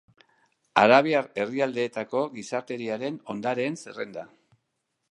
Arabiar 0.83 1.21
Herrialdeetako 1.43 2.23
Gizateriaren 2.39 3.21
Ondareen 3.37 3.79
zerrenda. 3.85 4.27